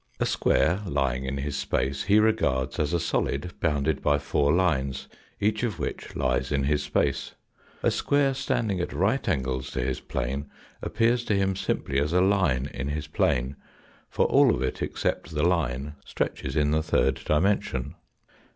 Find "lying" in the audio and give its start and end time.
0.87-1.25